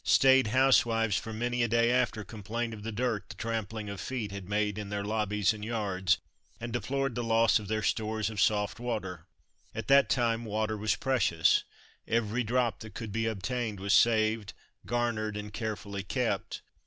[0.03, 4.31] Staid housewives for many a day after complained of the dirt the trampling of feet
[4.31, 6.17] had made in their lobbies and yards,
[6.59, 9.27] and deplored the loss of their stores of soft water.
[9.75, 11.63] At that time water was precious,
[12.07, 14.53] every drop that could be obtained was saved,
[14.87, 16.63] garnered, and carefully kept.